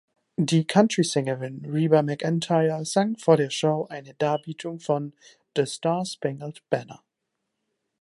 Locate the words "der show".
3.37-3.85